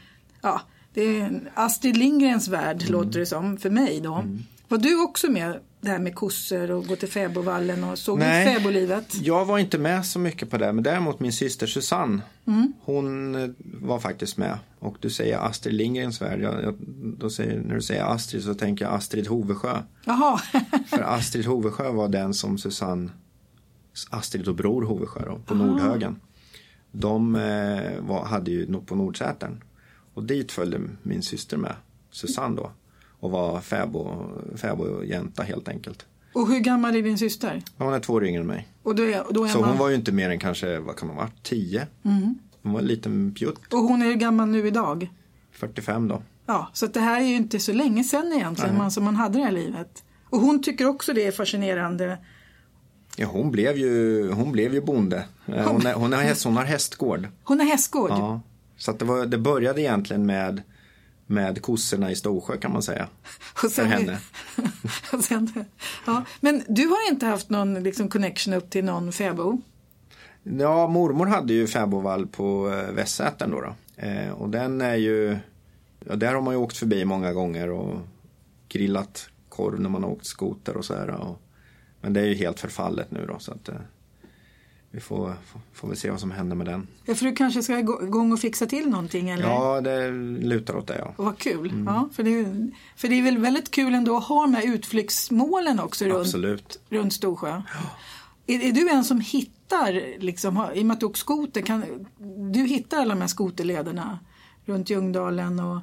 [0.42, 0.62] ja,
[0.94, 2.92] det är Astrid Lindgrens värld Mm.
[2.92, 4.24] låter det som för mig då.
[4.68, 8.26] Var du också med det här med kossor och gå till fäbodvallen och såg du
[8.26, 8.56] Nej.
[8.56, 9.15] fäbodlivet?
[9.22, 12.74] Jag var inte med så mycket på det, men däremot min syster Susanne, Mm.
[12.82, 13.50] hon eh,
[13.82, 14.58] var faktiskt med.
[14.80, 16.76] Och du säger Astrid Lindgrens värld, jag, jag,
[17.18, 19.82] då säger, när du säger Astrid så tänker jag Astrid Hovesjö.
[20.06, 20.38] Jaha,
[20.89, 23.10] För Astrid Hovesjö var den som Susanne,
[24.10, 26.20] Astrid och bror Hovesjö då, på Nordhögen.
[26.92, 29.63] De eh, var, hade ju på Nordsätern.
[30.13, 31.76] Och dit följde min syster med,
[32.12, 32.72] Susanne då.
[33.20, 36.06] Och var fäbo, fäbodjänta helt enkelt.
[36.34, 37.62] och hur gammal är din syster?
[37.78, 38.68] Hon är två år yngre än mig.
[38.84, 39.70] Och då är, då är Så man...
[39.70, 41.88] hon var ju inte mer än kanske, vad kan hon ha varit, 10?
[42.62, 45.10] Hon var en liten pjutt, Och hon är hur gammal nu idag?
[45.52, 46.22] 45 då.
[46.46, 49.38] Ja, så det här är ju inte så länge sedan egentligen man, som man hade
[49.38, 50.04] det här livet.
[50.30, 52.18] Och hon tycker också det är fascinerande.
[53.18, 55.26] Ja, hon blev ju, hon blev ju bonde.
[55.46, 57.28] Eh, Hon, är, hon, har häst, hon har hästgård.
[57.44, 58.10] Hon har hästgård.
[58.12, 58.42] Ja.
[58.78, 60.62] Så det, var, det började egentligen med,
[61.30, 63.08] med kossorna i Storsjö kan man säga.
[63.63, 64.20] Och För henne.
[65.13, 65.65] och sen,
[66.06, 66.24] ja.
[66.39, 69.62] Men du har inte haft någon liksom, connection upp till någon fäbo?
[70.44, 73.62] Ja, mormor hade ju fäbodvall på eh, Västsätern då.
[73.62, 73.76] då.
[74.08, 75.38] Eh, och den är ju,
[76.06, 78.00] ja, där har man ju åkt förbi många gånger och
[78.70, 81.10] grillat korv när man har åkt skoter och så här.
[81.10, 81.42] Och,
[82.02, 83.76] men det är ju helt förfallet nu då så att eh,
[84.91, 85.34] vi får,
[85.73, 86.88] får, väl se vad som händer med den.
[87.06, 89.43] Ja, för du kanske ska gå- igång och fixa till någonting eller?
[89.43, 90.10] Ja, det
[90.41, 91.13] lutar åt det ja.
[91.17, 91.84] Och vad kul.
[91.86, 95.80] Ja, för, det för det är väl väldigt kul ändå att ha de här utflyktsmålen
[95.80, 96.80] också runt, Absolut.
[96.89, 97.62] runt Storsjö.
[98.47, 101.84] Är, är du en som hittar, liksom, i och med att du åker skoter, kan,
[102.52, 104.19] du hittar alla de här skoterlederna
[104.65, 105.82] runt Ljungdalen och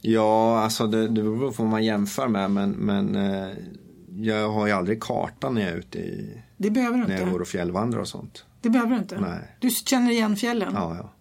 [0.00, 3.48] Ja, alltså det, det beror på vad man jämför med men, men eh,
[4.20, 7.20] jag har ju aldrig kartan när jag är ute i, det behöver du när jag
[7.20, 7.32] inte.
[7.32, 8.44] går och fjällvandrar och sånt.
[8.60, 9.20] Det behöver du inte.
[9.20, 9.56] Nej.
[9.60, 10.72] Du känner igen fjällen.
[10.74, 11.12] Ja, ja.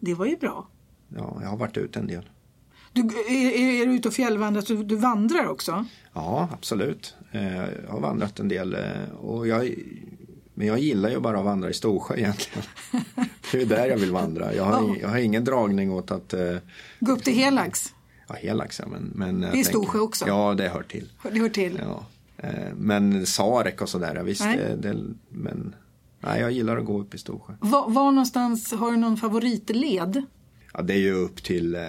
[0.00, 0.66] Det var ju bra.
[1.16, 2.30] ja jag har varit ute en del.
[2.92, 5.84] Du, är, är, är du ute och fjällvandrar så du vandrar också?
[6.12, 7.14] Ja, absolut.
[7.32, 9.74] Eh, Jag har vandrat en del eh, och jag,
[10.54, 12.62] men jag gillar ju bara att vandra i Storsjö egentligen.
[13.52, 14.54] Det är där jag vill vandra.
[14.54, 16.56] Jag har, jag har ingen dragning åt att, eh,
[17.00, 17.94] Gå upp till Helax?
[18.32, 20.26] Ja Helax ja, men, men Det är Storsjö också.
[20.26, 21.08] Ja, det hör till.
[21.22, 21.80] Det hör till.
[21.82, 22.06] Ja.
[22.36, 24.56] Eh, Men Sarek och sådär, ja, visst, Nej.
[24.56, 25.74] det, det, men
[26.20, 27.52] nej, jag gillar att gå upp i Storsjö.
[27.60, 30.22] Var, var någonstans, har du någon favoritled?
[30.74, 31.80] Ja, det är ju upp till eh,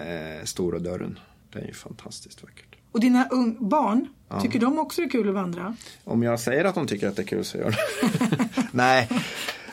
[0.44, 1.20] Stora dörren.
[1.54, 2.76] Det är ju fantastiskt vackert.
[2.92, 3.28] Och dina
[3.60, 4.08] barn,
[4.42, 5.76] tycker de också det är kul att vandra?
[6.04, 9.10] Om jag säger att de tycker att det är kul så gör de Nej,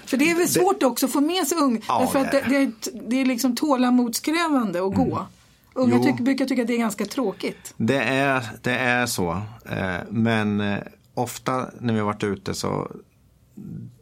[0.05, 1.81] För det är väl svårt också att få med sig unga.
[1.89, 5.27] Ja, därför att det det, är det, är, det liksom tålamodskrävande att gå.
[5.75, 6.03] Unga Jo.
[6.05, 7.75] tycker, brukar tycka att det är ganska tråkigt.
[7.77, 9.43] det är, det är så.
[9.71, 10.79] Eh, Men eh,
[11.15, 12.91] ofta när vi har varit ute så,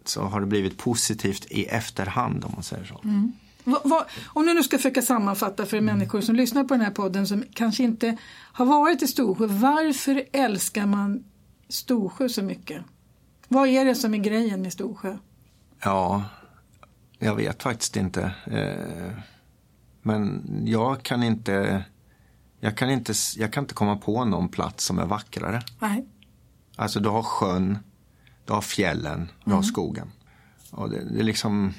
[0.05, 3.01] så har det blivit positivt i efterhand om man säger så.
[3.65, 6.91] Va, va, om du nu ska försöka sammanfatta för människor som lyssnar på den här
[6.91, 8.17] podden som kanske inte
[8.53, 9.47] har varit i Storsjö.
[9.47, 11.25] Varför älskar man
[11.69, 12.83] Storsjö så mycket?
[13.49, 15.17] Vad är det som är grejen med Storsjö?
[15.85, 16.25] Ja,
[17.19, 18.23] jag vet faktiskt inte.
[18.47, 19.13] Eh,
[20.09, 21.85] Men jag kan inte,
[22.61, 25.63] jag kan inte, jag kan inte komma på någon plats som är vackrare.
[25.79, 26.07] Nej.
[26.77, 27.79] Alltså du har sjön,
[28.45, 30.13] du har fjällen, du har skogen.
[30.71, 31.75] Och det, det är liksom,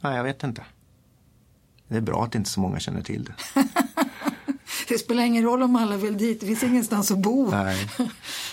[0.00, 0.64] nej jag vet inte.
[1.88, 3.34] Det är bra att inte så många känner till det.
[4.88, 7.50] Det spelar ingen roll om alla vill dit, det finns ingenstans att bo.
[7.50, 7.88] Nej.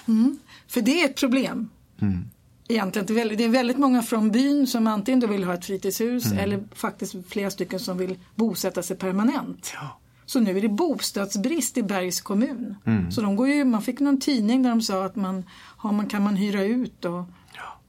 [0.68, 1.70] För det är ett problem.
[2.02, 2.30] Mm.
[2.68, 5.54] Egentligen, det är väldigt- det är väldigt många från byn som antingen då vill ha
[5.54, 6.38] ett fritidshus Mm.
[6.40, 9.72] eller faktiskt flera stycken som vill bosätta sig permanent.
[9.76, 10.00] Ja.
[10.26, 12.76] Så nu är det bostadsbrist i Bergs kommun.
[12.86, 13.12] Mm.
[13.12, 15.44] Så de går ju, man fick någon tidning där de sa att man,
[15.78, 17.24] har man kan man hyra ut och
[17.56, 17.80] Ja.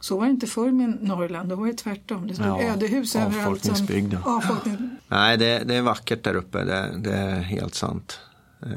[0.00, 2.26] så var det inte förr med Norrland, då var det tvärtom.
[2.26, 3.32] Det stod Ja, ödehus överallt.
[3.34, 4.36] Som, avfolkningsbygd, ja.
[4.36, 8.18] avfolkning, Nej, det, det är vackert där uppe, det, det är helt sant.
[8.62, 8.70] Eh,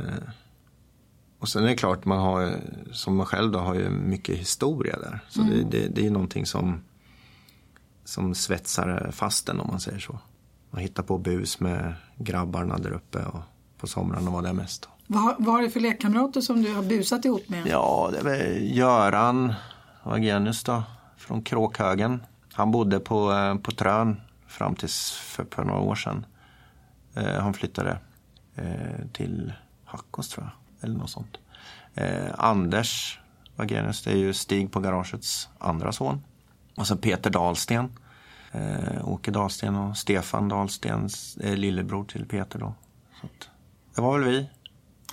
[1.45, 2.59] och sen är det klart, man har,
[2.91, 5.19] som man själv då, har ju mycket historia där.
[5.29, 6.83] Så det, det, det är ju någonting som,
[8.03, 10.19] som svetsar fast en om man säger så.
[10.69, 13.39] Man hittar på bus med grabbarna där uppe och
[13.77, 14.89] på somrarna var det mest.
[15.07, 17.67] vad, vad är det för lekkamrater som du har busat ihop med?
[17.67, 19.53] Ja, det väl Göran
[20.03, 20.83] Wagenius då,
[21.17, 22.23] från Kråkhögen.
[22.53, 26.25] Han bodde på, eh, på Trön fram tills för, för några år sedan.
[27.13, 27.97] Eh, han flyttade
[28.55, 29.53] eh, till
[29.85, 31.37] Hackås tror jag, eller något sånt.
[31.93, 33.19] Eh, Anders
[33.55, 36.21] Wagenius, det är ju Stig på garagets andra son.
[36.75, 37.89] Och så Peter Dahlsten.
[38.51, 42.73] Eh, Åke Dahlsten och Stefan Dahlstens eh, lillebror till Peter då.
[43.21, 43.49] Så att,
[43.95, 44.49] det var väl vi.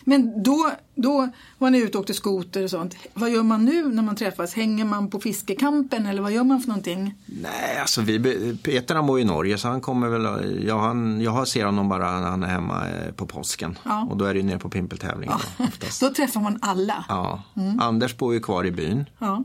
[0.04, 2.96] Men då, då var ni ute och åkte skoter och sånt.
[3.14, 4.54] Vad gör man nu när man träffas?
[4.54, 7.14] Hänger man på fiskekampen eller vad gör man för någonting?
[7.26, 11.48] Nej, alltså vi, Peter han bor i Norge så han kommer väl, ja, han, jag
[11.48, 13.78] ser honom bara när han är hemma eh, på påsken.
[13.84, 14.06] Ja.
[14.10, 16.00] Och då är det ju nere på pimpeltävlingen då, oftast.
[16.00, 17.04] Då träffar man alla.
[17.08, 17.42] Ja.
[17.80, 19.04] Anders bor ju kvar i byn.
[19.18, 19.44] Ja.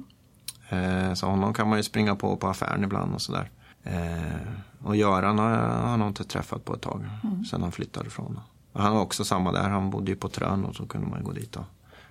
[0.69, 3.49] Eh, så honom kan man ju springa på på affären ibland och sådär.
[3.83, 7.09] Eh, och Göran har han har inte träffat på ett tag
[7.49, 8.39] sen han flyttade ifrån.
[8.77, 11.23] Och han var också samma där, han bodde ju på Trön och så kunde man
[11.23, 11.63] gå dit och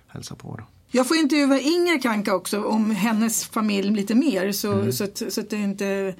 [0.07, 0.55] hälsa på.
[0.57, 0.63] Då.
[0.91, 4.51] Jag får intervjua Inger Kanka också om hennes familj lite mer.
[4.51, 4.91] Så, Mm.
[4.91, 6.15] så, att, så att det inte...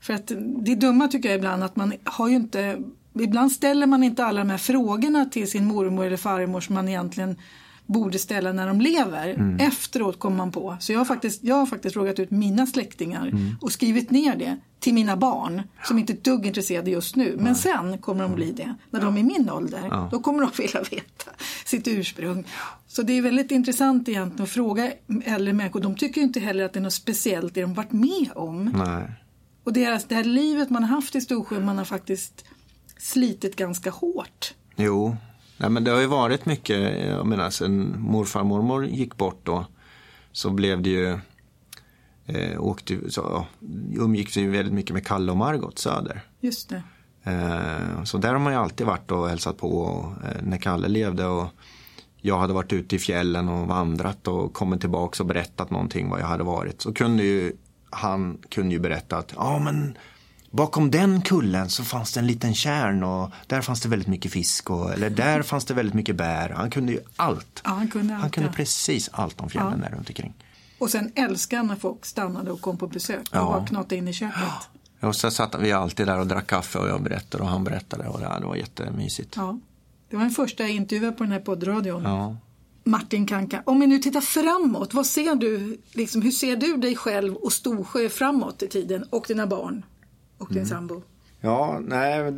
[0.00, 0.32] För att
[0.64, 2.78] det dumma tycker jag ibland att man har ju inte...
[3.20, 6.88] Ibland ställer man inte alla de här frågorna till sin mormor eller farmor som man
[6.88, 7.36] egentligen
[7.86, 9.28] borde ställa när de lever.
[9.28, 9.56] Mm.
[9.60, 10.76] Efteråt kommer man på.
[10.80, 13.56] Så jag har faktiskt, jag har faktiskt frågat ut mina släktingar Mm.
[13.60, 17.36] och skrivit ner det till mina barn som inte är ett dugg intresserade just nu.
[17.40, 18.74] Men sen kommer de bli det.
[18.90, 19.88] När de är min ålder.
[19.90, 20.08] Ja.
[20.12, 21.30] Då kommer de vilja veta
[21.64, 22.44] sitt ursprung.
[22.86, 24.92] Så det är väldigt intressant egentligen att fråga
[25.24, 25.80] äldre människor.
[25.80, 28.64] De tycker ju inte heller att det är något speciellt det de varit med om.
[28.64, 29.12] Nej.
[29.64, 32.44] Och deras, det här livet man har haft i Storsjö, man har faktiskt
[32.98, 34.54] slitit ganska hårt.
[34.76, 35.16] Jo,
[35.56, 39.40] Nej, men det har ju varit mycket, jag menar sen morfar och mormor gick bort
[39.42, 39.66] då
[40.32, 41.18] så blev det ju
[42.26, 43.46] eh, åkte, så, ja,
[43.94, 46.22] umgicks vi väldigt mycket med Kalle och Margot Söder.
[46.40, 46.82] Just det.
[47.30, 50.88] Eh, så där har man ju alltid varit och hälsat på och, eh, när Kalle
[50.88, 51.26] levde.
[51.26, 51.48] Och
[52.20, 56.20] jag hade varit ute i fjällen och vandrat och kommit tillbaka och berättat någonting vad
[56.20, 56.82] jag hade varit.
[56.82, 57.52] Så kunde ju
[57.90, 59.98] han kunde ju berätta att ja men
[60.50, 64.32] bakom den kullen så fanns det en liten kärn och där fanns det väldigt mycket
[64.32, 66.48] fisk och eller där fanns det väldigt mycket bär.
[66.48, 67.60] Han kunde ju allt.
[67.64, 68.54] Ja, han kunde allt, Han kunde ja.
[68.56, 70.34] precis allt om fjällen där runt omkring.
[70.78, 73.66] Och sen älskar han när folk stannade och kom på besök och Ja.
[73.68, 74.42] knatade in i köket.
[75.00, 78.08] Och så satt vi alltid där och drack kaffe och jag berättade och han berättade
[78.08, 79.34] och det, det var jättemysigt.
[79.36, 79.58] Ja.
[80.10, 82.02] Det var den första intervjun på den här poddradion.
[82.02, 82.36] Ja.
[82.84, 86.96] Martin Kanka, om vi nu tittar framåt, vad ser du, liksom, hur ser du dig
[86.96, 89.84] själv och Storsjö framåt i tiden och dina barn
[90.38, 90.60] och Mm.
[90.62, 91.02] din sambo?
[91.40, 92.32] Ja, nej,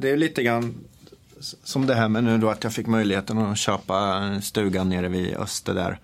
[0.00, 0.74] det är lite grann
[1.40, 5.36] som det här med nu då att jag fick möjligheten att köpa stugan nere vid
[5.36, 5.98] Öster där.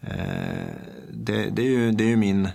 [0.00, 0.74] Eh,
[1.12, 2.48] Det, det är ju, det är ju min,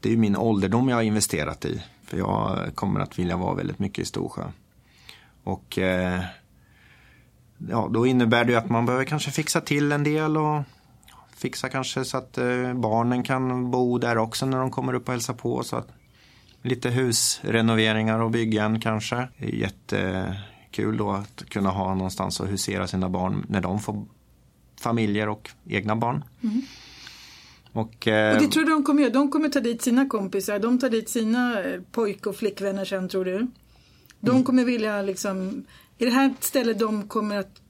[0.00, 1.82] det är ju min ålderdom jag har investerat i.
[2.04, 4.42] För jag kommer att vilja vara väldigt mycket i Storsjö.
[5.44, 6.20] Och eh,
[7.70, 10.62] ja, då innebär det ju att man behöver kanske fixa till en del och
[11.36, 15.12] fixa kanske så att eh, barnen kan bo där också när de kommer upp och
[15.14, 15.62] hälsar på.
[15.62, 15.88] Så att
[16.62, 19.28] lite husrenoveringar och byggen kanske.
[19.38, 24.04] Det är jättekul då att kunna ha någonstans att husera sina barn när de får
[24.80, 26.24] familjer och egna barn.
[27.72, 29.12] Och, eh, Och det tror du de kommer göra?
[29.12, 33.08] De kommer ta dit sina kompisar, de tar dit sina eh, pojk och flickvänner sen
[33.08, 33.46] tror du?
[34.20, 34.44] De Mm.
[34.44, 35.64] kommer vilja liksom,
[35.98, 37.60] är det här ett ställe de kommer att,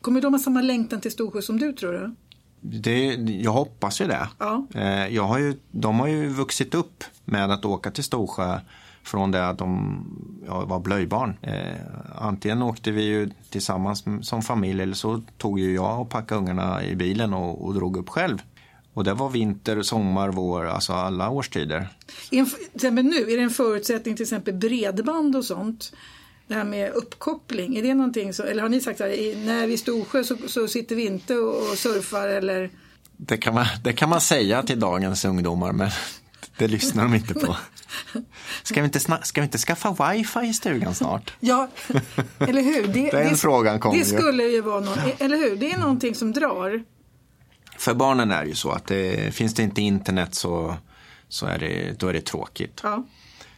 [0.00, 2.14] kommer de ha samma längtan till Storsjö som du tror du?
[2.62, 4.28] Det, jag hoppas ju det.
[4.38, 4.66] Ja.
[4.74, 8.60] Eh, jag har ju, de har ju vuxit upp med att åka till Storsjö
[9.02, 10.04] från det att de
[10.46, 11.36] ja, var blöjbarn.
[11.42, 11.76] Eh,
[12.16, 16.84] antingen åkte vi ju tillsammans som familj eller så tog ju jag och packade ungarna
[16.84, 18.42] i bilen och, och drog upp själv.
[18.94, 21.88] Och det var vinter, sommar, vår, alltså alla årstider.
[22.30, 25.92] En, till exempel nu, är det en förutsättning till exempel bredband och sånt?
[26.48, 29.44] Det här med uppkoppling, är det någonting så, eller har ni sagt så här, i-
[29.44, 32.70] när vi är i Storsjö så, så sitter vi inte och, surfar eller?
[33.16, 35.90] Det kan, man, det kan man säga till dagens ungdomar men
[36.58, 37.56] det lyssnar de inte på.
[38.62, 41.32] Ska vi inte, ska vi inte skaffa wifi i stugan snart?
[41.40, 41.68] Ja,
[42.38, 42.86] eller hur?
[42.86, 45.56] Det, Den frågan kommer Det skulle ju vara någon, eller hur?
[45.56, 46.82] Det är någonting som drar.
[47.78, 50.76] För barnen är det ju så att det, finns det inte internet så,
[51.28, 52.80] så är det, då är det tråkigt.
[52.82, 53.04] Ja.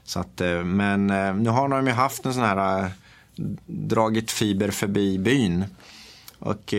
[0.05, 2.91] Så att, eh, men eh, nu har de ju haft en sån här eh,
[3.67, 5.65] dragit fiber förbi byn.
[6.39, 6.75] Och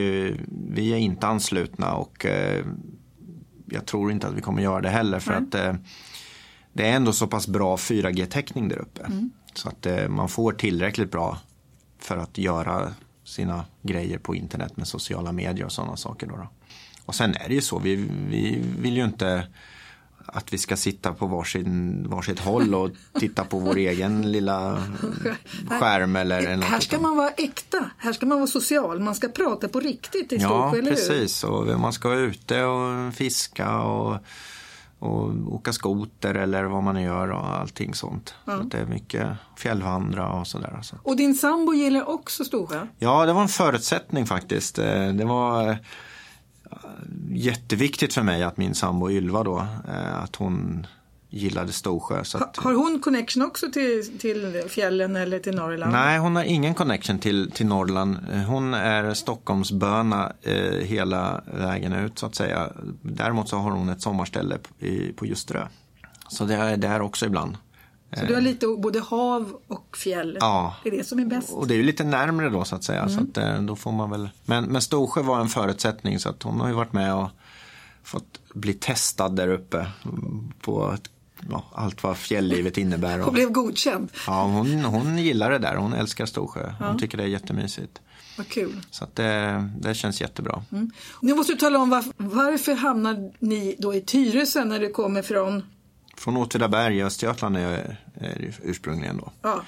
[0.50, 2.26] vi är inte anslutna och
[3.66, 5.74] jag tror inte att vi kommer göra det heller för att eh,
[6.74, 9.02] det är ändå så pass bra 4G-täckning där uppe.
[9.54, 11.38] Så att man får tillräckligt bra
[12.00, 16.28] för att göra sina grejer på internet med sociala medier och sådana saker.
[16.28, 16.48] Då, då.
[17.06, 17.96] Och sen är det ju så, vi,
[18.30, 19.48] vi vill ju inte
[20.36, 24.84] att vi ska sitta på varsin, varsitt håll och titta på vår egen lilla
[25.70, 29.16] skärm eller eller något Här ska man vara äkta, här ska man vara social, man
[29.16, 30.82] ska prata på riktigt i Ja, hur?
[30.86, 31.44] precis.
[31.44, 34.18] Och man ska vara ute och fiska och,
[35.00, 38.34] och åka skoter eller vad man nu gör och allting sånt.
[38.46, 40.80] Så att det är mycket fjällvandra och sådär.
[40.84, 40.96] Så.
[41.04, 42.88] Och din sambo gillar också Storsjö?
[43.00, 44.80] Ja, det var en förutsättning faktiskt.
[44.80, 45.78] Eh, Det var
[47.32, 50.88] jätteviktigt för mig att min sambo Ylva då, eh, att hon
[51.30, 52.24] gillade Storsjö.
[52.24, 55.92] Så att, har hon connection också till, till fjällen eller till Norrland?
[55.92, 58.18] Nej, hon har ingen connection till, till Norrland.
[58.48, 62.70] Hon är Stockholmsböna eh, hela vägen ut så att säga.
[63.02, 65.68] Däremot så har hon ett sommarställe på- i, på Ljusterö.
[66.28, 67.58] Så det är där också ibland.
[68.20, 70.38] Så du har lite både hav och fjäll?
[70.40, 70.76] Ja.
[70.84, 71.50] Det är det som är bäst?
[71.50, 73.10] Och det är ju lite närmre då så att säga.
[73.10, 74.30] Så att, eh, då får man väl...
[74.46, 77.30] men, men Storsjö var en förutsättning så att hon har ju varit med och
[78.04, 80.98] fått bli testad där uppe mm, på
[81.50, 83.20] ja, allt vad fjälllivet innebär.
[83.22, 84.10] Och Och, blev godkänd?
[84.28, 85.76] ja, hon, hon gillar det där.
[85.76, 86.74] Hon älskar Storsjö.
[86.80, 88.02] Hon tycker det är jättemysigt.
[88.38, 88.82] Vad kul.
[88.92, 90.64] Så det, det känns jättebra.
[91.22, 95.22] Nu måste du tala om varför, varför hamnar ni då i Tyresö när du kommer
[95.22, 95.64] från
[96.18, 97.82] Från Åtvidaberg i Östergötland är jag
[98.64, 99.32] ursprungligen då.
[99.42, 99.62] Ja,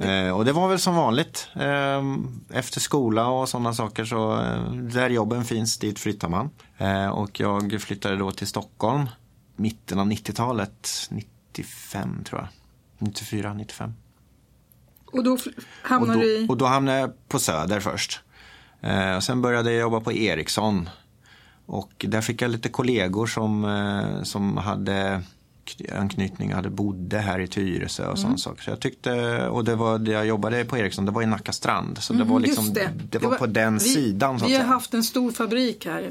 [0.00, 1.48] Eh, och det var väl som vanligt.
[1.54, 2.02] Eh,
[2.50, 6.50] efter skola och sådana saker så eh, där jobben finns dit flyttar man.
[6.78, 9.08] Eh, och jag flyttade då till Stockholm
[9.56, 11.08] mitten av 90-talet.
[11.10, 12.48] 95 tror jag.
[12.98, 13.94] 94, 95.
[15.12, 15.36] och då
[16.14, 16.46] då, du i...
[16.48, 18.20] och då hamnade jag på Söder först.
[18.80, 20.88] Eh, och sen började jag jobba på Ericsson.
[21.66, 25.22] Och där fick jag lite kollegor som, eh, som hade
[25.98, 28.16] anknytning, hade bodde här i Tyresö och Mm.
[28.16, 28.62] sådana saker.
[28.62, 29.12] Så jag tyckte,
[29.48, 31.98] och det var det jag jobbade på Ericsson, det var i Nacka strand.
[32.02, 33.18] Så det var liksom, Mm, Just det.
[33.18, 34.72] var, på den vi, sidan så Vi har säga.
[34.72, 36.10] haft en stor fabrik här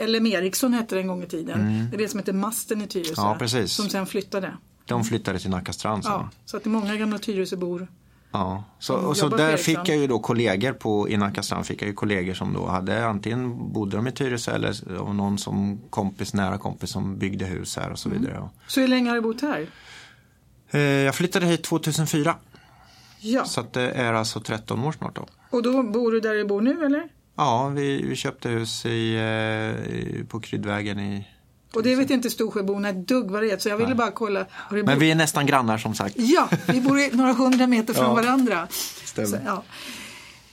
[0.00, 1.88] eh, LM Ericsson hette det en gång i tiden.
[1.90, 3.20] Det är det som heter Masten i Tyresö.
[3.22, 3.32] Mm.
[3.32, 3.72] Ja, precis.
[3.72, 4.52] Som sen flyttade.
[4.86, 6.02] De flyttade till Nacka strand.
[6.06, 7.88] Ja, så att det är många gamla Tyresöbor.
[8.32, 11.66] Ja, så, Som och så där fick jag ju då kollegor på, i Nacka strand
[11.66, 15.38] fick jag ju kollegor som då hade antingen bodde de i Tyresö eller och någon
[15.38, 18.20] som kompis, nära kompis som byggde hus här och så Mm.
[18.22, 18.48] vidare.
[18.66, 19.66] Så hur länge har du bott här?
[20.70, 22.34] Eh, Jag flyttade hit 2004
[23.20, 25.26] Ja, så det är alltså 13 år snart då.
[25.50, 27.08] och då bor du där du bor nu eller?
[27.36, 31.26] Ja, vi, vi köpte hus i, eh, i, på Kryddvägen i...
[31.74, 34.46] Och det vet inte Storsjöborna ett dugg vad det är, så jag ville bara kolla.
[34.70, 36.14] Men vi är nästan grannar som sagt.
[36.18, 38.68] Ja, vi bor några hundra meter från Ja, varandra.
[39.04, 39.62] Så, ja.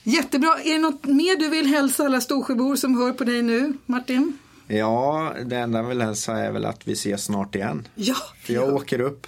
[0.02, 0.56] Jättebra.
[0.64, 4.38] Är det något mer du vill hälsa alla Storsjöbor som hör på dig nu, Martin?
[4.66, 7.88] Ja, det enda jag vill hälsa är väl att vi ses snart igen.
[7.94, 9.26] Ja, För jag åker upp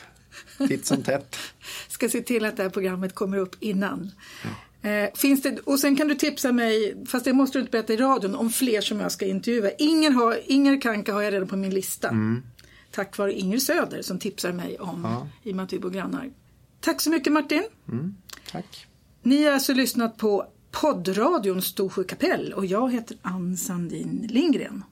[0.69, 1.37] titt som tätt.
[1.89, 4.11] ska se till att det här programmet kommer upp innan.
[4.83, 7.93] Eh, finns det, och sen kan du tipsa mig, fast det måste du inte berätta
[7.93, 9.71] i radion, om fler som jag ska intervjua.
[9.71, 12.15] Inger, har, Inger Kanka har jag redan på min lista.
[12.91, 15.29] Tack vare Inger Söder som tipsar mig om Ja.
[15.43, 16.31] I och med att vi bor grannar.
[16.81, 17.65] Tack så mycket Martin.
[18.53, 18.87] Tack.
[19.23, 24.85] Ni har alltså lyssnat på poddradion Storsjö kapell och jag heter Ann Sandin Lindgren.